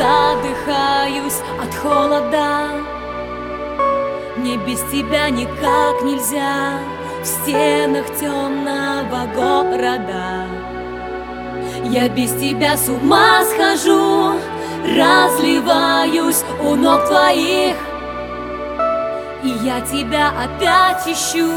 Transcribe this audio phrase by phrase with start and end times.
[0.00, 2.68] задыхаюсь от холода.
[4.36, 6.78] Мне без тебя никак нельзя
[7.22, 10.46] В стенах темного города.
[11.84, 14.38] Я без тебя с ума схожу
[14.84, 17.76] Разливаюсь у ног твоих.
[19.42, 21.50] И я тебя опять ищу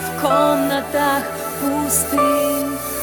[0.00, 1.24] В комнатах
[1.60, 2.95] пустых.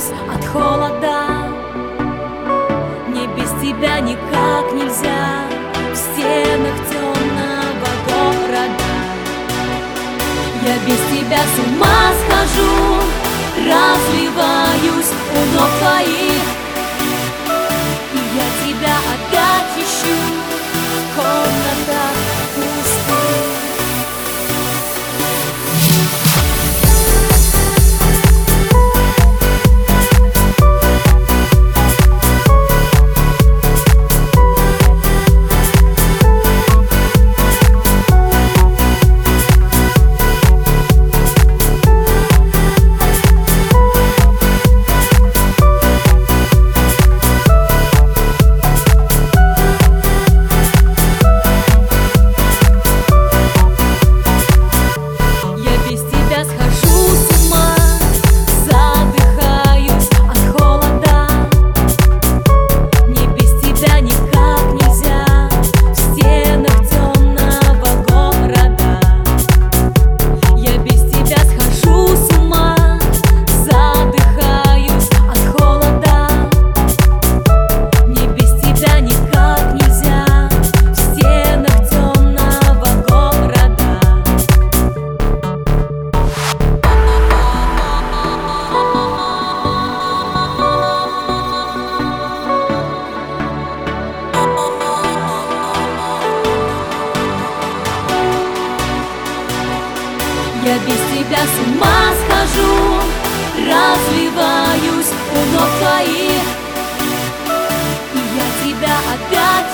[0.00, 1.26] спасусь от холода.
[3.08, 5.44] Мне без тебя никак нельзя.
[5.92, 8.90] В стенах темного города.
[10.62, 13.00] Я без тебя с ума схожу.
[13.56, 14.99] Разливаю